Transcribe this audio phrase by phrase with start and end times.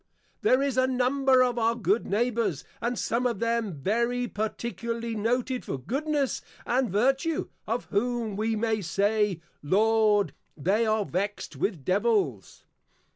[0.41, 5.63] There is a Number of our Good Neighbours, and some of them very particularly noted
[5.63, 12.65] for Goodness and Vertue, of whom we may say, _Lord, They are vexed with Devils.